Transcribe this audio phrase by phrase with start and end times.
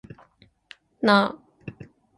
[1.03, 1.39] なあ